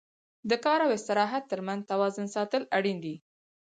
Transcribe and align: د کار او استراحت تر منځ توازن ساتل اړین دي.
د 0.49 0.51
کار 0.65 0.79
او 0.85 0.89
استراحت 0.97 1.43
تر 1.51 1.59
منځ 1.67 1.81
توازن 1.91 2.25
ساتل 2.35 2.63
اړین 2.77 2.97
دي. 3.05 3.15